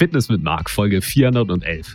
[0.00, 1.94] Fitness mit Marc, Folge 411.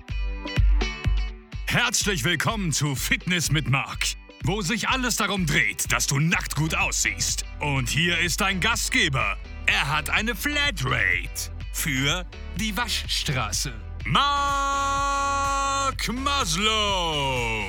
[1.66, 4.10] Herzlich willkommen zu Fitness mit Marc,
[4.44, 7.46] wo sich alles darum dreht, dass du nackt gut aussiehst.
[7.60, 9.38] Und hier ist dein Gastgeber.
[9.66, 12.28] Er hat eine Flatrate für
[12.60, 13.74] die Waschstraße.
[14.06, 17.64] Marc Maslow.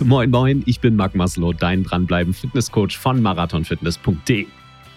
[0.00, 4.48] Moin, moin, ich bin Marc Maslow, dein dranbleiben Fitnesscoach von marathonfitness.de.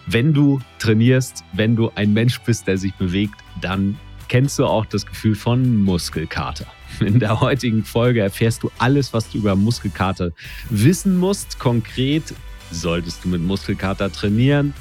[0.07, 4.85] Wenn du trainierst, wenn du ein Mensch bist, der sich bewegt, dann kennst du auch
[4.85, 6.67] das Gefühl von Muskelkater.
[6.99, 10.31] In der heutigen Folge erfährst du alles, was du über Muskelkater
[10.69, 11.59] wissen musst.
[11.59, 12.33] Konkret
[12.71, 14.73] solltest du mit Muskelkater trainieren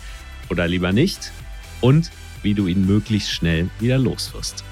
[0.51, 1.33] oder lieber nicht
[1.81, 2.11] und
[2.43, 4.65] wie du ihn möglichst schnell wieder loswirst.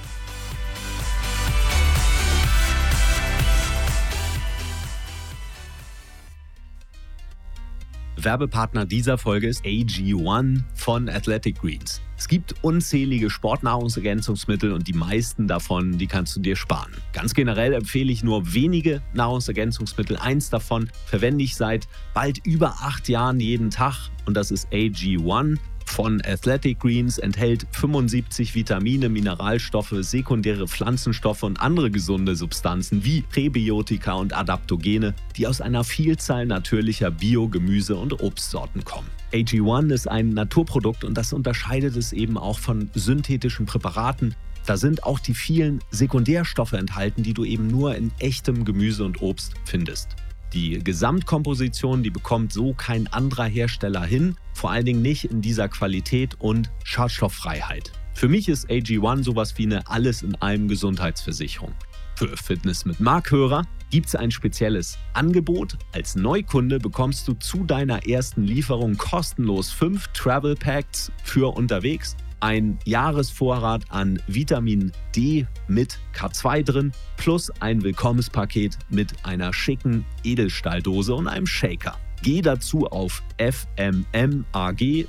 [8.25, 12.01] Werbepartner dieser Folge ist AG1 von Athletic Greens.
[12.17, 16.93] Es gibt unzählige Sportnahrungsergänzungsmittel und die meisten davon, die kannst du dir sparen.
[17.13, 20.17] Ganz generell empfehle ich nur wenige Nahrungsergänzungsmittel.
[20.17, 25.59] Eins davon verwende ich seit bald über acht Jahren jeden Tag und das ist AG1
[25.87, 34.15] von Athletic Greens enthält 75 Vitamine, Mineralstoffe, sekundäre Pflanzenstoffe und andere gesunde Substanzen wie Präbiotika
[34.15, 39.09] und Adaptogene, die aus einer Vielzahl natürlicher Bio-, Gemüse- und Obstsorten kommen.
[39.33, 44.35] AG1 ist ein Naturprodukt und das unterscheidet es eben auch von synthetischen Präparaten.
[44.67, 49.23] Da sind auch die vielen Sekundärstoffe enthalten, die du eben nur in echtem Gemüse und
[49.23, 50.17] Obst findest.
[50.53, 55.69] Die Gesamtkomposition, die bekommt so kein anderer Hersteller hin, vor allen Dingen nicht in dieser
[55.69, 57.93] Qualität und Schadstofffreiheit.
[58.13, 61.73] Für mich ist AG1 sowas wie eine Alles in einem Gesundheitsversicherung.
[62.17, 65.79] Für Fitness mit Markhörer gibt es ein spezielles Angebot.
[65.93, 72.79] Als Neukunde bekommst du zu deiner ersten Lieferung kostenlos fünf Travel Packs für unterwegs ein
[72.85, 81.29] Jahresvorrat an Vitamin D mit K2 drin, plus ein Willkommenspaket mit einer schicken Edelstahldose und
[81.29, 81.97] einem Shaker.
[82.23, 85.07] Geh dazu auf fmmag.de,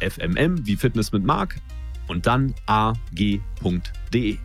[0.00, 1.60] fmm wie Fitness mit Mark
[2.08, 4.38] und dann ag.de.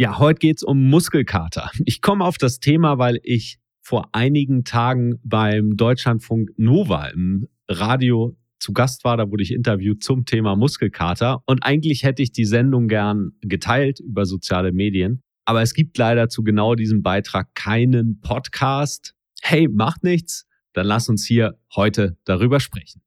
[0.00, 1.70] Ja, heute geht es um Muskelkater.
[1.84, 8.36] Ich komme auf das Thema, weil ich vor einigen Tagen beim Deutschlandfunk Nova im Radio
[8.58, 9.16] zu Gast war.
[9.16, 11.42] Da wurde ich interviewt zum Thema Muskelkater.
[11.46, 15.22] Und eigentlich hätte ich die Sendung gern geteilt über soziale Medien.
[15.46, 19.14] Aber es gibt leider zu genau diesem Beitrag keinen Podcast.
[19.40, 20.46] Hey, macht nichts.
[20.74, 23.00] Dann lass uns hier heute darüber sprechen.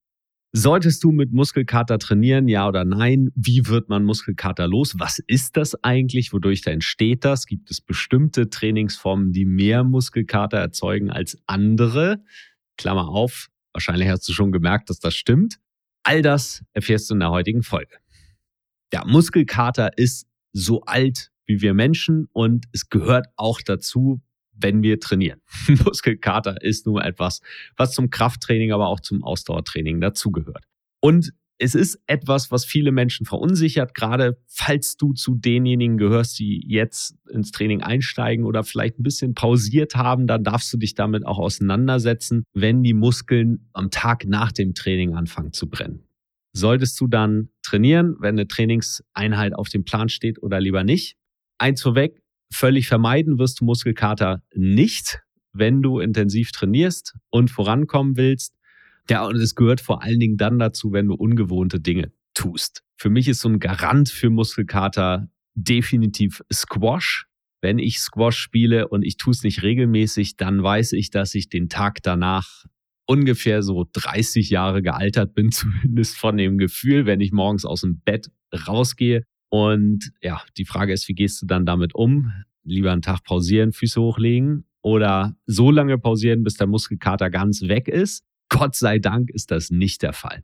[0.53, 3.29] Solltest du mit Muskelkater trainieren, ja oder nein?
[3.35, 4.95] Wie wird man Muskelkater los?
[4.99, 6.33] Was ist das eigentlich?
[6.33, 7.45] Wodurch entsteht das?
[7.45, 12.21] Gibt es bestimmte Trainingsformen, die mehr Muskelkater erzeugen als andere?
[12.77, 15.57] Klammer auf, wahrscheinlich hast du schon gemerkt, dass das stimmt.
[16.03, 17.95] All das erfährst du in der heutigen Folge.
[18.93, 24.21] Ja, Muskelkater ist so alt wie wir Menschen und es gehört auch dazu,
[24.61, 25.41] wenn wir trainieren.
[25.85, 27.41] Muskelkater ist nur etwas,
[27.77, 30.65] was zum Krafttraining, aber auch zum Ausdauertraining dazugehört.
[31.01, 31.33] Und
[31.63, 37.15] es ist etwas, was viele Menschen verunsichert, gerade falls du zu denjenigen gehörst, die jetzt
[37.29, 41.37] ins Training einsteigen oder vielleicht ein bisschen pausiert haben, dann darfst du dich damit auch
[41.37, 46.03] auseinandersetzen, wenn die Muskeln am Tag nach dem Training anfangen zu brennen.
[46.53, 51.15] Solltest du dann trainieren, wenn eine Trainingseinheit auf dem Plan steht oder lieber nicht?
[51.59, 52.20] Eins vorweg,
[52.51, 55.21] Völlig vermeiden wirst du Muskelkater nicht,
[55.53, 58.55] wenn du intensiv trainierst und vorankommen willst.
[59.09, 62.83] Ja, und es gehört vor allen Dingen dann dazu, wenn du ungewohnte Dinge tust.
[62.97, 67.25] Für mich ist so ein Garant für Muskelkater definitiv Squash.
[67.61, 71.49] Wenn ich Squash spiele und ich tue es nicht regelmäßig, dann weiß ich, dass ich
[71.49, 72.65] den Tag danach
[73.05, 77.99] ungefähr so 30 Jahre gealtert bin, zumindest von dem Gefühl, wenn ich morgens aus dem
[77.99, 78.29] Bett
[78.67, 82.31] rausgehe und ja, die Frage ist, wie gehst du dann damit um?
[82.63, 87.87] Lieber einen Tag pausieren, Füße hochlegen oder so lange pausieren, bis der Muskelkater ganz weg
[87.87, 88.23] ist?
[88.49, 90.43] Gott sei Dank ist das nicht der Fall.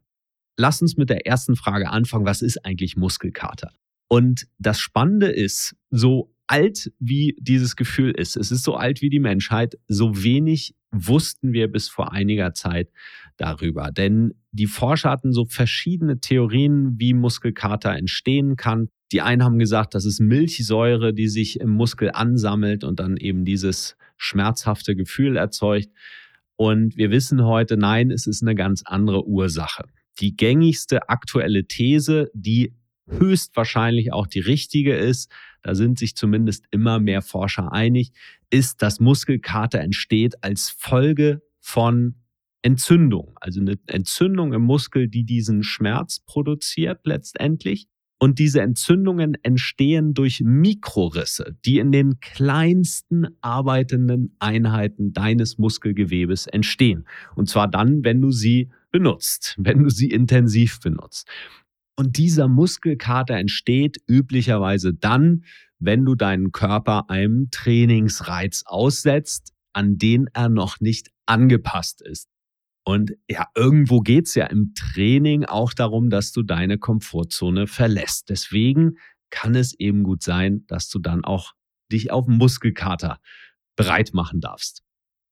[0.57, 2.25] Lass uns mit der ersten Frage anfangen.
[2.25, 3.71] Was ist eigentlich Muskelkater?
[4.07, 9.09] Und das Spannende ist, so alt wie dieses Gefühl ist, es ist so alt wie
[9.09, 12.89] die Menschheit, so wenig wussten wir bis vor einiger Zeit
[13.35, 13.91] darüber.
[13.91, 18.89] Denn die Forscher hatten so verschiedene Theorien, wie Muskelkater entstehen kann.
[19.11, 23.45] Die einen haben gesagt, das ist Milchsäure, die sich im Muskel ansammelt und dann eben
[23.45, 25.89] dieses schmerzhafte Gefühl erzeugt.
[26.55, 29.85] Und wir wissen heute, nein, es ist eine ganz andere Ursache.
[30.19, 32.73] Die gängigste aktuelle These, die
[33.07, 35.31] höchstwahrscheinlich auch die richtige ist,
[35.61, 38.11] da sind sich zumindest immer mehr Forscher einig,
[38.49, 42.15] ist, dass Muskelkater entsteht als Folge von
[42.61, 47.87] Entzündung, also eine Entzündung im Muskel, die diesen Schmerz produziert letztendlich.
[48.19, 57.07] Und diese Entzündungen entstehen durch Mikrorisse, die in den kleinsten arbeitenden Einheiten deines Muskelgewebes entstehen.
[57.35, 61.27] Und zwar dann, wenn du sie benutzt, wenn du sie intensiv benutzt.
[61.95, 65.43] Und dieser Muskelkater entsteht üblicherweise dann,
[65.79, 72.29] wenn du deinen Körper einem Trainingsreiz aussetzt, an den er noch nicht angepasst ist.
[72.87, 78.29] Und ja, irgendwo geht's ja im Training auch darum, dass du deine Komfortzone verlässt.
[78.29, 78.93] Deswegen
[79.29, 81.51] kann es eben gut sein, dass du dann auch
[81.91, 83.19] dich auf Muskelkater
[83.75, 84.83] bereit machen darfst.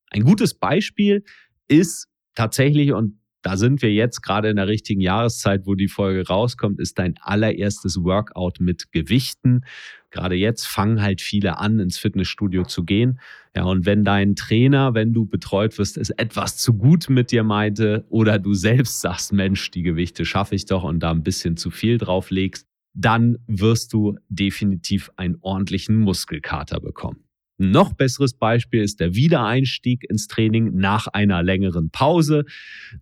[0.10, 1.24] Ein gutes Beispiel
[1.70, 6.28] ist tatsächlich, und da sind wir jetzt gerade in der richtigen Jahreszeit, wo die Folge
[6.28, 9.66] rauskommt, ist dein allererstes Workout mit Gewichten.
[10.10, 13.20] Gerade jetzt fangen halt viele an, ins Fitnessstudio zu gehen.
[13.56, 17.44] Ja, und wenn dein Trainer, wenn du betreut wirst, es etwas zu gut mit dir
[17.44, 21.56] meinte oder du selbst sagst, Mensch, die Gewichte schaffe ich doch und da ein bisschen
[21.56, 22.66] zu viel drauf legst,
[22.96, 27.25] dann wirst du definitiv einen ordentlichen Muskelkater bekommen.
[27.58, 32.44] Ein noch besseres Beispiel ist der Wiedereinstieg ins Training nach einer längeren Pause.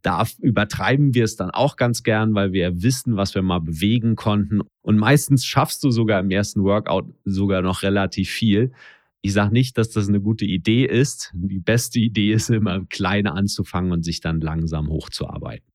[0.04, 4.16] Da übertreiben wir es dann auch ganz gern, weil wir wissen, was wir mal bewegen
[4.16, 4.62] konnten.
[4.82, 8.72] Und meistens schaffst du sogar im ersten Workout sogar noch relativ viel.
[9.22, 11.32] Ich sage nicht, dass das eine gute Idee ist.
[11.34, 15.66] Die beste Idee ist immer, kleine anzufangen und sich dann langsam hochzuarbeiten.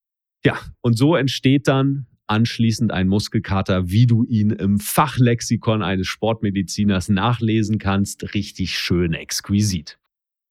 [0.45, 7.09] Ja, und so entsteht dann anschließend ein Muskelkater, wie du ihn im Fachlexikon eines Sportmediziners
[7.09, 9.99] nachlesen kannst, richtig schön exquisit.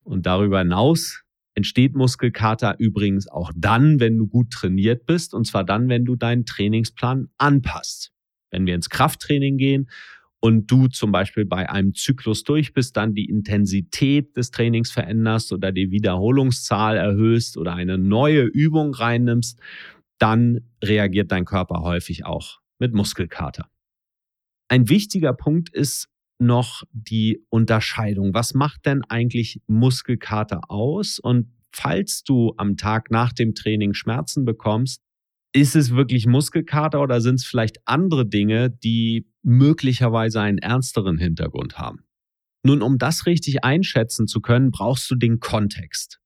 [0.03, 5.63] Und darüber hinaus entsteht Muskelkater übrigens auch dann, wenn du gut trainiert bist, und zwar
[5.63, 8.11] dann, wenn du deinen Trainingsplan anpasst.
[8.51, 9.89] Wenn wir ins Krafttraining gehen
[10.39, 15.51] und du zum Beispiel bei einem Zyklus durch bist, dann die Intensität des Trainings veränderst
[15.51, 19.59] oder die Wiederholungszahl erhöhst oder eine neue Übung reinnimmst,
[20.19, 23.69] dann reagiert dein Körper häufig auch mit Muskelkater.
[24.69, 26.09] Ein wichtiger Punkt ist
[26.39, 28.33] noch die Unterscheidung.
[28.33, 31.19] Was macht denn eigentlich Muskelkater aus?
[31.19, 35.01] Und falls du am Tag nach dem Training Schmerzen bekommst,
[35.53, 41.79] ist es wirklich Muskelkater oder sind es vielleicht andere Dinge, die möglicherweise einen ernsteren Hintergrund
[41.79, 42.03] haben?
[42.63, 46.19] Nun, um das richtig einschätzen zu können, brauchst du den Kontext.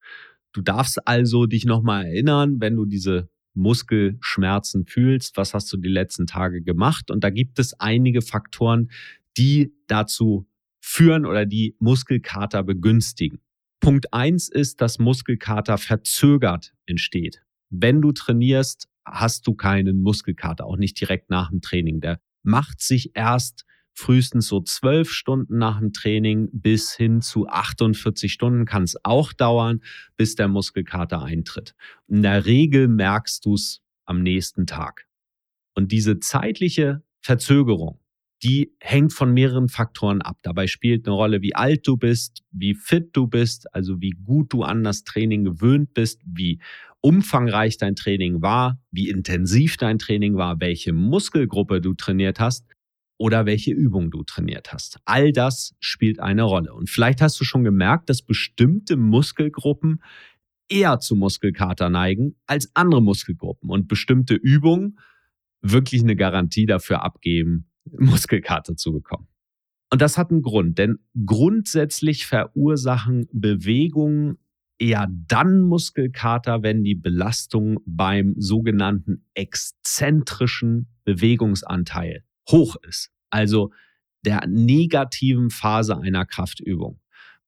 [0.54, 5.90] Du darfst also dich nochmal erinnern, wenn du diese Muskelschmerzen fühlst, was hast du die
[5.90, 7.12] letzten Tage gemacht?
[7.12, 8.90] Und da gibt es einige Faktoren,
[9.38, 10.48] die dazu
[10.80, 13.40] führen oder die Muskelkater begünstigen.
[13.80, 17.44] Punkt eins ist, dass Muskelkater verzögert entsteht.
[17.70, 22.02] Wenn du trainierst, hast du keinen Muskelkater, auch nicht direkt nach dem Training.
[22.02, 28.32] Der macht sich erst frühestens so zwölf Stunden nach dem Training bis hin zu 48
[28.32, 29.82] Stunden kann es auch dauern,
[30.18, 31.76] bis der Muskelkater eintritt.
[32.08, 35.08] In der Regel merkst du es am nächsten Tag.
[35.74, 38.00] Und diese zeitliche Verzögerung,
[38.44, 40.40] die hängt von mehreren Faktoren ab.
[40.42, 44.52] Dabei spielt eine Rolle, wie alt du bist, wie fit du bist, also wie gut
[44.52, 46.60] du an das Training gewöhnt bist, wie
[47.02, 52.66] umfangreich dein Training war, wie intensiv dein Training war, welche Muskelgruppe du trainiert hast
[53.22, 54.98] oder welche Übung du trainiert hast.
[55.06, 56.74] All das spielt eine Rolle.
[56.74, 60.02] Und vielleicht hast du schon gemerkt, dass bestimmte Muskelgruppen
[60.70, 64.98] eher zu Muskelkater neigen als andere Muskelgruppen und bestimmte Übungen
[65.62, 69.28] wirklich eine Garantie dafür abgeben, Muskelkater zu bekommen.
[69.92, 74.40] Und das hat einen Grund, denn grundsätzlich verursachen Bewegungen
[74.80, 83.72] eher dann Muskelkater, wenn die Belastung beim sogenannten exzentrischen Bewegungsanteil hoch ist, also
[84.24, 87.00] der negativen Phase einer Kraftübung.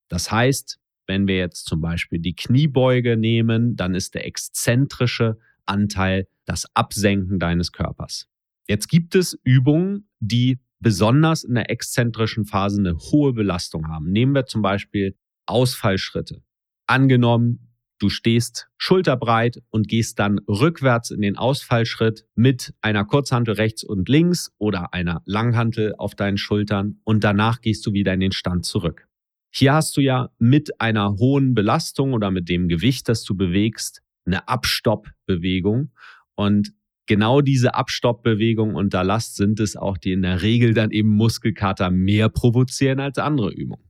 [0.08, 6.26] Das heißt, wenn wir jetzt zum Beispiel die Kniebeuge nehmen, dann ist der exzentrische Anteil
[6.46, 8.28] das Absenken deines Körpers.
[8.66, 14.10] Jetzt gibt es Übungen, die besonders in der exzentrischen Phase eine hohe Belastung haben.
[14.10, 16.42] Nehmen wir zum Beispiel Ausfallschritte.
[16.86, 23.84] Angenommen, Du stehst schulterbreit und gehst dann rückwärts in den Ausfallschritt mit einer Kurzhantel rechts
[23.84, 28.32] und links oder einer Langhantel auf deinen Schultern und danach gehst du wieder in den
[28.32, 29.06] Stand zurück.
[29.50, 34.02] Hier hast du ja mit einer hohen Belastung oder mit dem Gewicht, das du bewegst,
[34.26, 35.92] eine Abstoppbewegung
[36.34, 36.72] und
[37.06, 41.90] genau diese Abstoppbewegung unter Last sind es auch, die in der Regel dann eben Muskelkater
[41.90, 43.84] mehr provozieren als andere Übungen.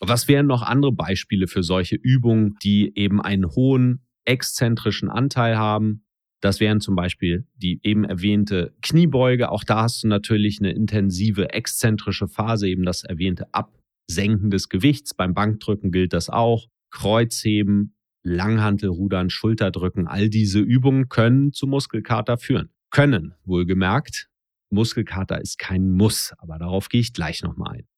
[0.00, 6.04] Was wären noch andere Beispiele für solche Übungen, die eben einen hohen exzentrischen Anteil haben?
[6.40, 9.50] Das wären zum Beispiel die eben erwähnte Kniebeuge.
[9.50, 15.14] Auch da hast du natürlich eine intensive exzentrische Phase, eben das erwähnte Absenken des Gewichts.
[15.14, 16.68] Beim Bankdrücken gilt das auch.
[16.90, 22.70] Kreuzheben, Langhantelrudern, Schulterdrücken, all diese Übungen können zu Muskelkater führen.
[22.90, 24.28] Können, wohlgemerkt.
[24.70, 27.89] Muskelkater ist kein Muss, aber darauf gehe ich gleich nochmal ein.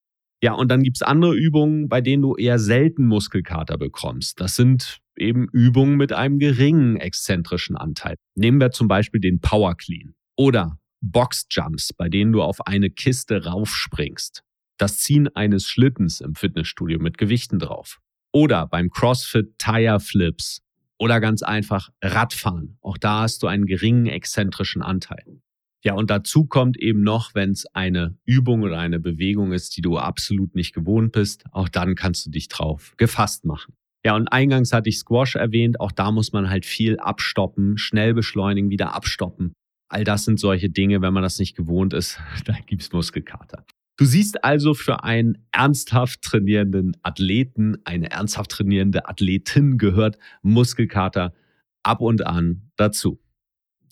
[0.42, 4.40] Ja, und dann gibt's andere Übungen, bei denen du eher selten Muskelkater bekommst.
[4.40, 8.16] Das sind eben Übungen mit einem geringen exzentrischen Anteil.
[8.34, 13.44] Nehmen wir zum Beispiel den Power Clean oder Boxjumps, bei denen du auf eine Kiste
[13.44, 14.42] raufspringst.
[14.78, 18.00] Das Ziehen eines Schlittens im Fitnessstudio mit Gewichten drauf.
[18.32, 20.62] Oder beim CrossFit Tire Flips.
[20.98, 22.78] Oder ganz einfach Radfahren.
[22.80, 25.41] Auch da hast du einen geringen exzentrischen Anteil.
[25.84, 29.82] Ja, und dazu kommt eben noch, wenn es eine Übung oder eine Bewegung ist, die
[29.82, 33.74] du absolut nicht gewohnt bist, auch dann kannst du dich drauf gefasst machen.
[34.04, 38.14] Ja, und eingangs hatte ich Squash erwähnt, auch da muss man halt viel abstoppen, schnell
[38.14, 39.54] beschleunigen, wieder abstoppen.
[39.88, 43.64] All das sind solche Dinge, wenn man das nicht gewohnt ist, da gibt's Muskelkater.
[43.98, 51.34] Du siehst also für einen ernsthaft trainierenden Athleten, eine ernsthaft trainierende Athletin gehört Muskelkater
[51.82, 53.20] ab und an dazu.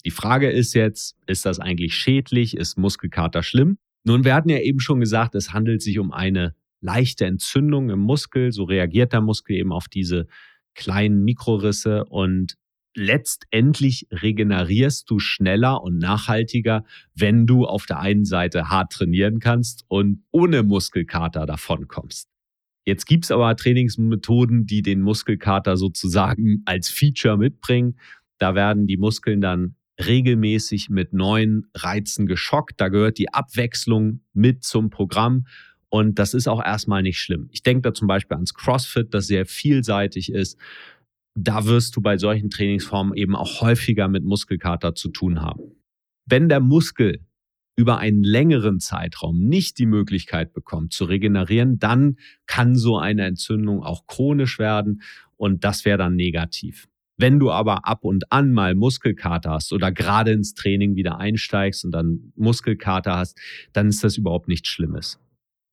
[0.04, 2.56] Die Frage ist jetzt, ist das eigentlich schädlich?
[2.56, 3.78] Ist Muskelkater schlimm?
[4.04, 8.00] Nun, wir hatten ja eben schon gesagt, es handelt sich um eine leichte Entzündung im
[8.00, 8.52] Muskel.
[8.52, 10.26] So reagiert der Muskel eben auf diese
[10.74, 12.56] kleinen Mikrorisse und
[12.94, 19.84] letztendlich regenerierst du schneller und nachhaltiger, wenn du auf der einen Seite hart trainieren kannst
[19.88, 22.28] und ohne Muskelkater davonkommst.
[22.84, 27.98] Jetzt gibt's aber Trainingsmethoden, die den Muskelkater sozusagen als Feature mitbringen.
[28.38, 29.76] Da werden die Muskeln dann
[30.06, 32.80] regelmäßig mit neuen Reizen geschockt.
[32.80, 35.46] Da gehört die Abwechslung mit zum Programm.
[35.88, 37.48] Und das ist auch erstmal nicht schlimm.
[37.50, 40.58] Ich denke da zum Beispiel ans CrossFit, das sehr vielseitig ist
[41.34, 45.62] da wirst du bei solchen Trainingsformen eben auch häufiger mit Muskelkater zu tun haben.
[46.26, 47.24] Wenn der Muskel
[47.76, 52.16] über einen längeren Zeitraum nicht die Möglichkeit bekommt zu regenerieren, dann
[52.46, 55.02] kann so eine Entzündung auch chronisch werden
[55.36, 56.88] und das wäre dann negativ.
[57.20, 61.84] Wenn du aber ab und an mal Muskelkater hast oder gerade ins Training wieder einsteigst
[61.84, 63.38] und dann Muskelkater hast,
[63.74, 65.20] dann ist das überhaupt nichts Schlimmes.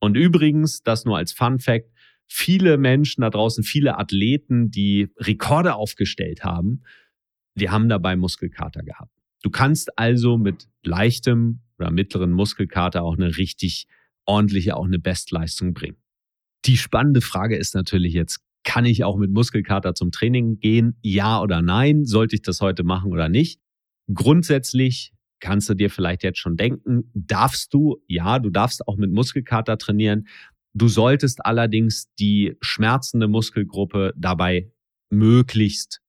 [0.01, 1.89] Und übrigens, das nur als Fun Fact,
[2.27, 6.83] viele Menschen da draußen, viele Athleten, die Rekorde aufgestellt haben,
[7.55, 9.13] die haben dabei Muskelkater gehabt.
[9.41, 13.87] Du kannst also mit leichtem oder mittleren Muskelkater auch eine richtig
[14.25, 15.97] ordentliche, auch eine Bestleistung bringen.
[16.65, 20.97] Die spannende Frage ist natürlich jetzt, kann ich auch mit Muskelkater zum Training gehen?
[21.01, 22.05] Ja oder nein?
[22.05, 23.59] Sollte ich das heute machen oder nicht?
[24.13, 29.11] Grundsätzlich kannst du dir vielleicht jetzt schon denken, darfst du, ja, du darfst auch mit
[29.11, 30.27] Muskelkater trainieren,
[30.77, 34.71] Du solltest allerdings die schmerzende Muskelgruppe dabei
[35.09, 36.01] möglichst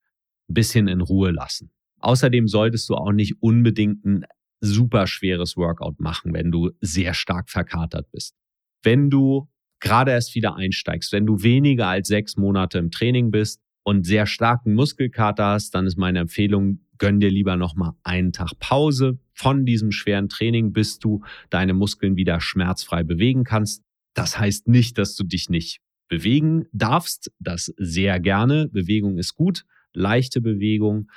[0.50, 1.70] ein bisschen in Ruhe lassen.
[2.00, 4.26] Außerdem solltest du auch nicht unbedingt ein
[4.60, 8.34] super schweres Workout machen, wenn du sehr stark verkatert bist.
[8.82, 9.48] Wenn du
[9.80, 14.26] gerade erst wieder einsteigst, wenn du weniger als sechs Monate im Training bist und sehr
[14.26, 19.64] starken Muskelkater hast, dann ist meine Empfehlung, gönn dir lieber nochmal einen Tag Pause von
[19.64, 23.82] diesem schweren Training, bis du deine Muskeln wieder schmerzfrei bewegen kannst.
[24.14, 27.30] Das heißt nicht, dass du dich nicht bewegen darfst.
[27.38, 28.68] Das sehr gerne.
[28.68, 29.64] Bewegung ist gut.
[29.94, 31.11] Leichte Bewegung,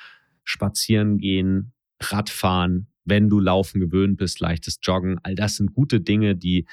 [0.44, 5.20] spazieren gehen, Radfahren, wenn du laufen gewöhnt bist, leichtes Joggen.
[5.24, 6.68] All das sind gute Dinge, die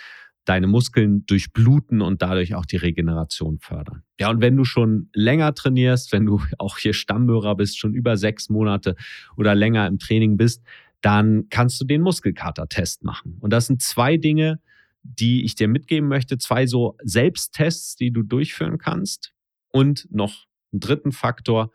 [0.49, 4.03] deine Muskeln durchbluten und dadurch auch die Regeneration fördern.
[4.19, 8.17] Ja, und wenn du schon länger trainierst, wenn du auch hier Stammhörer bist, schon über
[8.17, 8.97] sechs Monate
[9.37, 10.65] oder länger im Training bist,
[11.03, 13.37] dann kannst du den Muskelkater-Test machen.
[13.41, 14.61] Und das sind zwei Dinge,
[15.03, 16.39] die ich dir mitgeben möchte.
[16.39, 19.35] Zwei so Selbsttests, die du durchführen kannst.
[19.71, 21.71] Und noch einen dritten Faktor.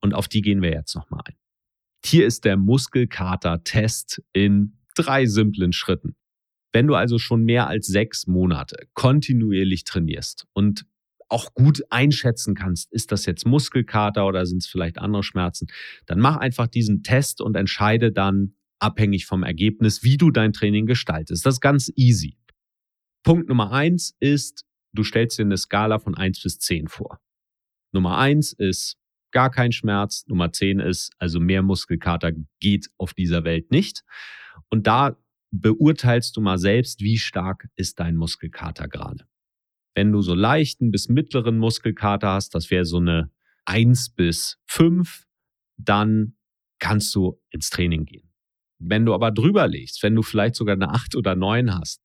[0.00, 1.34] Und auf die gehen wir jetzt nochmal ein.
[2.04, 6.16] Hier ist der Muskelkater-Test in drei simplen Schritten.
[6.76, 10.84] Wenn du also schon mehr als sechs Monate kontinuierlich trainierst und
[11.30, 15.68] auch gut einschätzen kannst, ist das jetzt Muskelkater oder sind es vielleicht andere Schmerzen,
[16.04, 20.84] dann mach einfach diesen Test und entscheide dann abhängig vom Ergebnis, wie du dein Training
[20.84, 21.46] gestaltest.
[21.46, 22.36] Das ist ganz easy.
[23.22, 27.20] Punkt Nummer eins ist, du stellst dir eine Skala von eins bis zehn vor.
[27.90, 28.98] Nummer eins ist
[29.30, 30.26] gar kein Schmerz.
[30.26, 34.04] Nummer zehn ist, also mehr Muskelkater geht auf dieser Welt nicht.
[34.68, 35.16] Und da
[35.50, 39.26] beurteilst du mal selbst, wie stark ist dein Muskelkater gerade.
[39.94, 43.30] Wenn du so leichten bis mittleren Muskelkater hast, das wäre so eine
[43.64, 45.26] eins bis fünf,
[45.76, 46.36] dann
[46.78, 48.30] kannst du ins Training gehen.
[48.78, 52.04] Wenn du aber drüber legst, wenn du vielleicht sogar eine acht oder neun hast,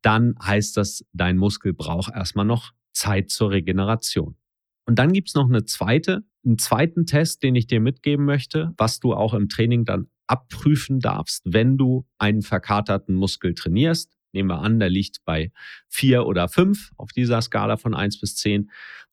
[0.00, 4.36] dann heißt das, dein Muskel braucht erstmal noch Zeit zur Regeneration.
[4.86, 9.00] Und dann gibt's noch eine zweite, einen zweiten Test, den ich dir mitgeben möchte, was
[9.00, 14.12] du auch im Training dann abprüfen darfst, wenn du einen verkaterten Muskel trainierst.
[14.32, 15.50] Nehmen wir an, der liegt bei
[15.88, 18.70] vier oder fünf auf dieser Skala von eins bis zehn.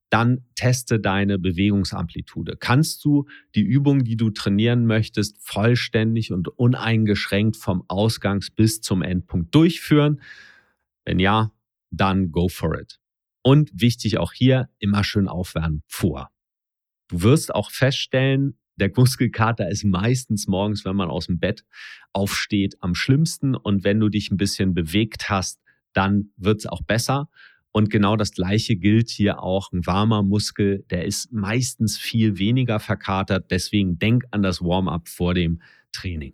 [0.09, 2.57] dann teste deine Bewegungsamplitude.
[2.57, 9.01] Kannst du die Übung, die du trainieren möchtest, vollständig und uneingeschränkt vom Ausgangs- bis zum
[9.01, 10.21] Endpunkt durchführen?
[11.05, 11.51] Wenn ja,
[11.91, 12.99] dann go for it.
[13.43, 16.29] Und wichtig auch hier, immer schön aufwärmen vor.
[17.09, 21.63] Du wirst auch feststellen, der Muskelkater ist meistens morgens, wenn man aus dem Bett
[22.13, 23.55] aufsteht, am schlimmsten.
[23.55, 25.61] Und wenn du dich ein bisschen bewegt hast,
[25.93, 27.29] dann wird es auch besser.
[27.71, 29.71] Und genau das Gleiche gilt hier auch.
[29.71, 33.51] Ein warmer Muskel, der ist meistens viel weniger verkatert.
[33.51, 36.33] Deswegen denk an das Warm-up vor dem Training.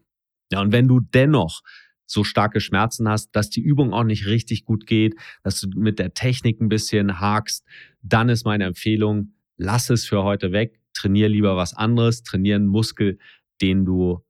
[0.51, 1.61] Ja, und wenn du dennoch
[2.05, 5.97] so starke Schmerzen hast, dass die Übung auch nicht richtig gut geht, dass du mit
[5.97, 7.65] der Technik ein bisschen hakst,
[8.01, 12.67] dann ist meine Empfehlung, lass es für heute weg, trainier lieber was anderes, trainier einen
[12.67, 13.19] Muskel,
[13.61, 14.23] den du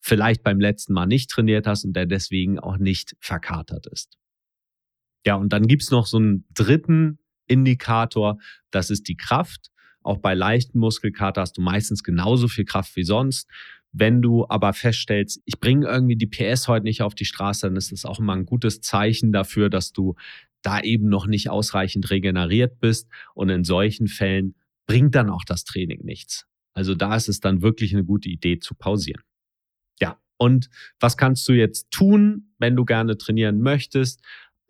[0.00, 4.16] vielleicht beim letzten Mal nicht trainiert hast und der deswegen auch nicht verkatert ist.
[5.26, 8.38] Ja, und dann gibt's noch so einen dritten Indikator,
[8.70, 9.70] das ist die Kraft.
[10.02, 13.48] Auch bei leichten Muskelkater hast du meistens genauso viel Kraft wie sonst.
[13.92, 17.76] Wenn du aber feststellst, ich bringe irgendwie die PS heute nicht auf die Straße, dann
[17.76, 20.14] ist das auch immer ein gutes Zeichen dafür, dass du
[20.62, 23.08] da eben noch nicht ausreichend regeneriert bist.
[23.34, 24.54] Und in solchen Fällen
[24.90, 26.46] bringt dann auch das Training nichts.
[26.72, 29.22] Also da ist es dann wirklich eine gute Idee zu pausieren.
[30.00, 30.68] Ja, und
[30.98, 34.20] was kannst du jetzt tun, wenn du gerne trainieren möchtest?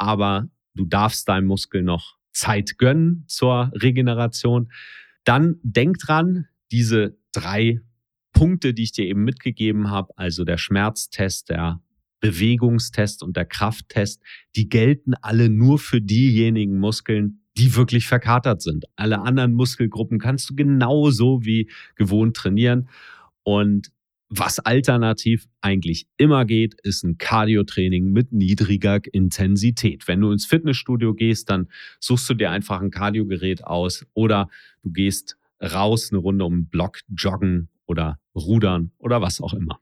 [0.00, 4.72] aber du darfst deinem Muskel noch Zeit gönnen zur Regeneration.
[5.24, 7.80] Dann denk dran, diese drei
[8.32, 11.82] Punkte, die ich dir eben mitgegeben habe, also der Schmerztest, der
[12.20, 14.22] Bewegungstest und der Krafttest,
[14.56, 18.84] die gelten alle nur für diejenigen Muskeln, die wirklich verkatert sind.
[18.96, 22.88] Alle anderen Muskelgruppen kannst du genauso wie gewohnt trainieren.
[23.42, 23.90] Und
[24.28, 30.06] was alternativ eigentlich immer geht, ist ein Cardio-Training mit niedriger Intensität.
[30.06, 34.48] Wenn du ins Fitnessstudio gehst, dann suchst du dir einfach ein Cardio-Gerät aus oder
[34.84, 39.80] du gehst raus eine Runde um den Block joggen oder rudern oder was auch immer.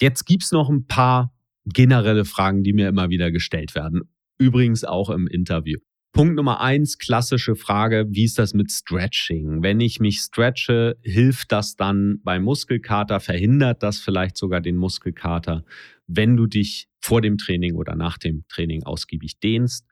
[0.00, 1.34] Jetzt gibt's noch ein paar
[1.66, 4.08] generelle Fragen, die mir immer wieder gestellt werden.
[4.38, 5.78] Übrigens auch im Interview.
[6.18, 9.62] Punkt Nummer eins, klassische Frage, wie ist das mit Stretching?
[9.62, 13.20] Wenn ich mich stretche, hilft das dann beim Muskelkater?
[13.20, 15.64] Verhindert das vielleicht sogar den Muskelkater,
[16.08, 19.86] wenn du dich vor dem Training oder nach dem Training ausgiebig dehnst?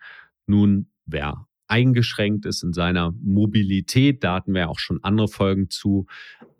[0.48, 6.06] Nun, wer eingeschränkt ist in seiner Mobilität, da hatten wir auch schon andere Folgen zu,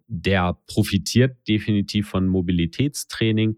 [0.07, 3.57] der profitiert definitiv von Mobilitätstraining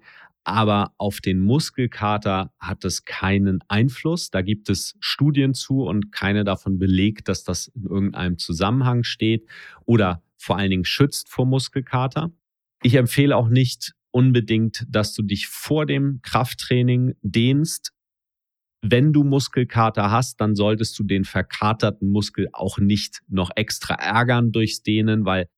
[0.49, 4.31] aber auf den Muskelkater hat es keinen Einfluss.
[4.31, 9.47] Da gibt es Studien zu und keine davon belegt, dass das in irgendeinem Zusammenhang steht
[9.85, 12.33] oder vor allen Dingen schützt vor Muskelkater.
[12.83, 17.93] Ich empfehle auch nicht unbedingt, dass du dich vor dem Krafttraining dehnst.
[18.81, 24.53] Wenn du Muskelkater hast, dann solltest du den verkaterten Muskel auch nicht noch extra ärgern
[24.53, 25.49] durchs Dehnen, weil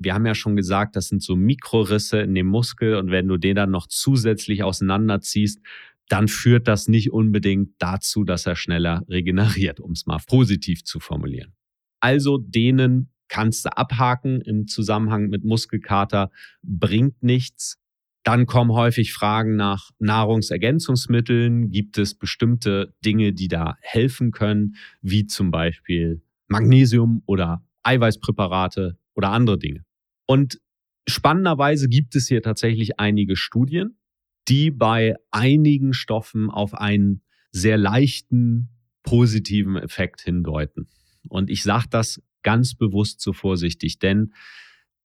[0.00, 3.36] wir haben ja schon gesagt, das sind so Mikrorisse in dem Muskel und wenn du
[3.36, 5.60] den dann noch zusätzlich auseinanderziehst,
[6.08, 10.98] dann führt das nicht unbedingt dazu, dass er schneller regeneriert, um es mal positiv zu
[10.98, 11.52] formulieren.
[12.00, 16.30] Also denen kannst du abhaken im Zusammenhang mit Muskelkater,
[16.62, 17.78] bringt nichts.
[18.24, 21.70] Dann kommen häufig Fragen nach Nahrungsergänzungsmitteln.
[21.70, 29.30] Gibt es bestimmte Dinge, die da helfen können, wie zum Beispiel Magnesium oder Eiweißpräparate oder
[29.30, 29.84] andere Dinge?
[30.30, 30.60] Und
[31.08, 33.98] spannenderweise gibt es hier tatsächlich einige Studien,
[34.46, 38.68] die bei einigen Stoffen auf einen sehr leichten
[39.02, 40.86] positiven Effekt hindeuten.
[41.28, 44.32] Und ich sage das ganz bewusst so vorsichtig, denn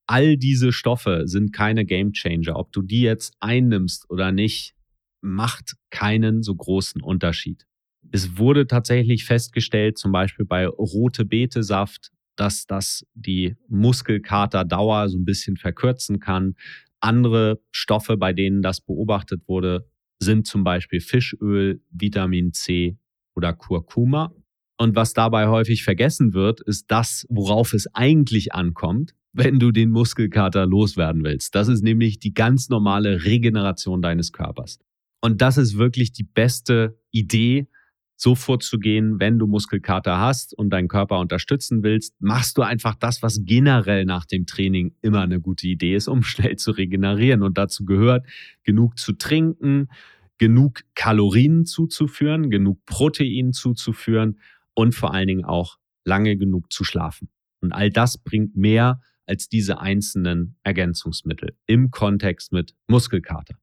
[0.05, 2.55] all diese Stoffe sind keine Game Changer.
[2.55, 4.75] Ob du die jetzt einnimmst oder nicht,
[5.21, 7.65] macht keinen so großen Unterschied.
[8.11, 15.25] Es wurde tatsächlich festgestellt, zum Beispiel bei rote Betesaft, dass das die Muskelkaterdauer so ein
[15.25, 16.55] bisschen verkürzen kann.
[16.99, 19.87] Andere Stoffe, bei denen das beobachtet wurde,
[20.19, 22.97] sind zum Beispiel Fischöl, Vitamin C
[23.35, 24.33] oder Kurkuma.
[24.77, 29.91] Und was dabei häufig vergessen wird, ist das, worauf es eigentlich ankommt, wenn du den
[29.91, 31.55] Muskelkater loswerden willst.
[31.55, 34.79] Das ist nämlich die ganz normale Regeneration deines Körpers.
[35.21, 37.67] Und das ist wirklich die beste Idee,
[38.15, 43.21] so vorzugehen, wenn du Muskelkater hast und deinen Körper unterstützen willst, machst du einfach das,
[43.21, 47.43] was generell nach dem Training immer eine gute Idee ist, um schnell zu regenerieren.
[47.43, 48.25] Und dazu gehört,
[48.63, 49.89] genug zu trinken,
[50.37, 54.39] genug Kalorien zuzuführen, genug Protein zuzuführen
[54.73, 57.29] und vor allen Dingen auch lange genug zu schlafen.
[57.61, 63.55] Und all das bringt mehr als diese einzelnen Ergänzungsmittel im Kontext mit Muskelkater.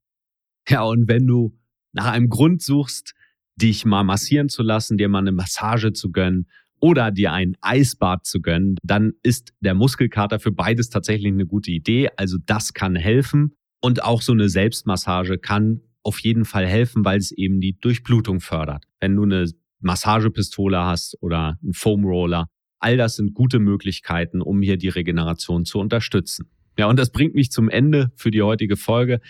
[0.68, 1.56] Ja, und wenn du
[1.92, 3.14] nach einem Grund suchst,
[3.56, 6.46] dich mal massieren zu lassen, dir mal eine Massage zu gönnen
[6.80, 11.70] oder dir ein Eisbad zu gönnen, dann ist der Muskelkater für beides tatsächlich eine gute
[11.70, 12.08] Idee.
[12.16, 13.54] Also das kann helfen.
[13.80, 18.40] Und auch so eine Selbstmassage kann auf jeden Fall helfen, weil es eben die Durchblutung
[18.40, 18.84] fördert.
[19.00, 19.48] Wenn du eine
[19.80, 22.46] Massagepistole hast oder einen Foam Roller,
[22.80, 26.50] all das sind gute Möglichkeiten, um hier die Regeneration zu unterstützen.
[26.78, 29.20] Ja, und das bringt mich zum Ende für die heutige Folge.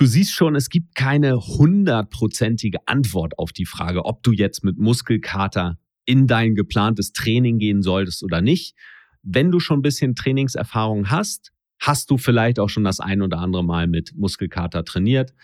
[0.00, 4.78] Du siehst schon, es gibt keine hundertprozentige Antwort auf die Frage, ob du jetzt mit
[4.78, 8.74] Muskelkater in dein geplantes Training gehen solltest oder nicht.
[9.22, 13.40] Wenn du schon ein bisschen Trainingserfahrung hast, hast du vielleicht auch schon das ein oder
[13.40, 15.34] andere Mal mit Muskelkater trainiert,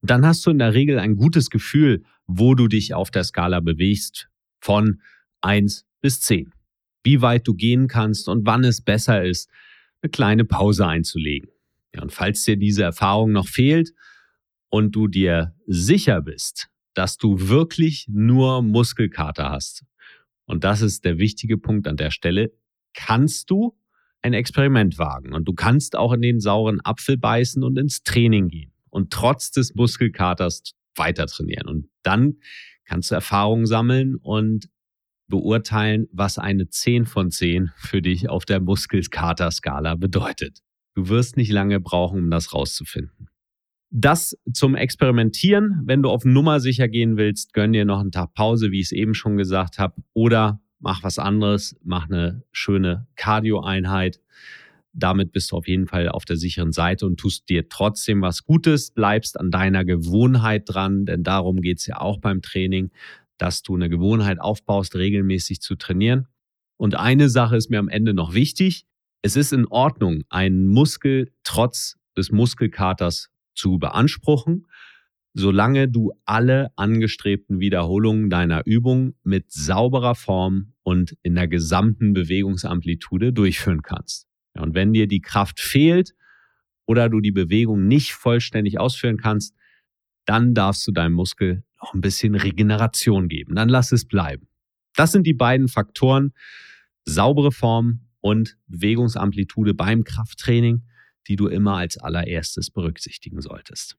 [0.00, 3.60] dann hast du in der Regel ein gutes Gefühl, wo du dich auf der Skala
[3.60, 4.30] bewegst
[4.62, 5.02] von
[5.42, 6.54] 1 bis 10.
[7.04, 9.50] Wie weit du gehen kannst und wann es besser ist,
[10.00, 11.51] eine kleine Pause einzulegen.
[11.94, 13.92] Ja, und falls dir diese Erfahrung noch fehlt
[14.68, 19.84] und du dir sicher bist, dass du wirklich nur Muskelkater hast,
[20.44, 22.52] und das ist der wichtige Punkt an der Stelle,
[22.94, 23.76] kannst du
[24.22, 25.32] ein Experiment wagen.
[25.32, 29.50] Und du kannst auch in den sauren Apfel beißen und ins Training gehen und trotz
[29.50, 31.68] des Muskelkaters weiter trainieren.
[31.68, 32.36] Und dann
[32.84, 34.68] kannst du Erfahrungen sammeln und
[35.28, 40.58] beurteilen, was eine 10 von 10 für dich auf der Muskelkater-Skala bedeutet.
[40.94, 43.28] Du wirst nicht lange brauchen, um das rauszufinden.
[43.90, 45.82] Das zum Experimentieren.
[45.84, 48.86] Wenn du auf Nummer sicher gehen willst, gönn dir noch einen Tag Pause, wie ich
[48.86, 50.02] es eben schon gesagt habe.
[50.14, 54.20] Oder mach was anderes, mach eine schöne Cardio-Einheit.
[54.94, 58.44] Damit bist du auf jeden Fall auf der sicheren Seite und tust dir trotzdem was
[58.44, 62.90] Gutes, bleibst an deiner Gewohnheit dran, denn darum geht es ja auch beim Training,
[63.38, 66.28] dass du eine Gewohnheit aufbaust, regelmäßig zu trainieren.
[66.76, 68.86] Und eine Sache ist mir am Ende noch wichtig.
[69.22, 74.66] Es ist in Ordnung, einen Muskel trotz des Muskelkaters zu beanspruchen
[75.34, 83.32] solange du alle angestrebten Wiederholungen deiner Übung mit sauberer Form und in der gesamten Bewegungsamplitude
[83.32, 84.26] durchführen kannst.
[84.54, 86.14] Und wenn dir die Kraft fehlt
[86.86, 89.54] oder du die Bewegung nicht vollständig ausführen kannst,
[90.26, 93.54] dann darfst du deinem Muskel noch ein bisschen Regeneration geben.
[93.54, 94.46] Dann lass es bleiben.
[94.94, 96.32] Das sind die beiden Faktoren,
[97.04, 100.84] saubere Form und Bewegungsamplitude beim Krafttraining,
[101.28, 103.98] die du immer als allererstes berücksichtigen solltest.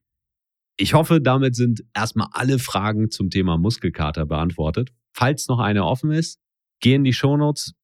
[0.76, 4.92] Ich hoffe, damit sind erstmal alle Fragen zum Thema Muskelkater beantwortet.
[5.12, 6.40] Falls noch eine offen ist,
[6.80, 7.74] geh in die Shownotes,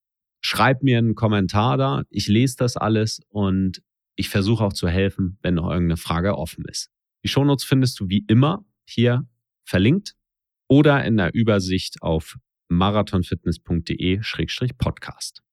[0.41, 2.03] schreib mir einen Kommentar da.
[2.11, 3.81] Ich lese das alles und
[4.17, 6.91] ich versuche auch zu helfen, wenn noch irgendeine Frage offen ist.
[7.23, 9.29] Die Shownotes findest du wie immer hier
[9.65, 10.17] verlinkt
[10.69, 15.45] oder in der Übersicht auf marathonfitness.de-podcast.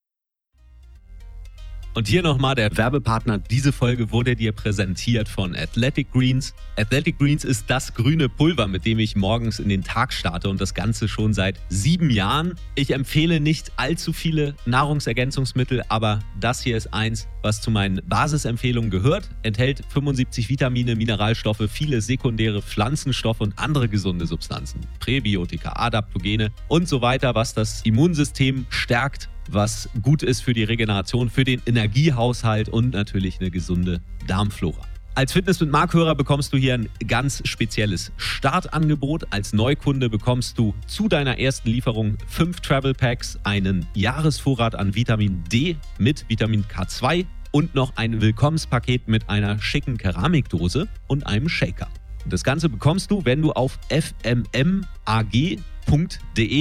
[1.98, 3.40] Und hier nochmal der Werbepartner.
[3.40, 6.54] Diese Folge wurde dir präsentiert von Athletic Greens.
[6.76, 10.62] Athletic Greens ist das grüne Pulver, mit dem ich morgens in den Tag starte und
[10.62, 12.54] das Ganze schon seit sieben Jahren.
[12.76, 18.92] Ich empfehle nicht allzu viele Nahrungsergänzungsmittel, aber das hier ist eins, was zu meinen Basisempfehlungen
[18.92, 19.32] gehört.
[19.42, 24.82] Enthält 75 Vitamine, Mineralstoffe, viele sekundäre Pflanzenstoffe und andere gesunde Substanzen.
[25.00, 31.30] Präbiotika, Adaptogene und so weiter, was das Immunsystem stärkt was gut ist für die Regeneration,
[31.30, 34.86] für den Energiehaushalt und natürlich eine gesunde Darmflora.
[35.18, 39.26] Als Fitness mit Markhörer bekommst du hier ein ganz spezielles Startangebot.
[39.32, 45.44] Als Neukunde bekommst du zu deiner ersten Lieferung fünf Travel Packs, einen Jahresvorrat an Vitamin
[45.52, 51.88] D mit Vitamin K2 und noch ein Willkommenspaket mit einer schicken Keramikdose und einem Shaker.
[52.28, 54.86] Das Ganze bekommst du, wenn du auf fmmag.de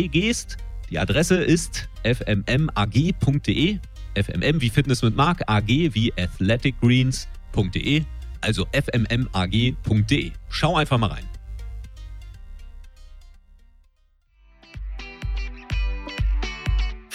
[0.08, 0.56] gehst
[0.90, 3.78] die Adresse ist fmmag.de,
[4.14, 8.04] fmm wie Fitness mit Mark, ag wie athleticgreens.de,
[8.40, 10.32] also fmmag.de.
[10.48, 11.24] Schau einfach mal rein.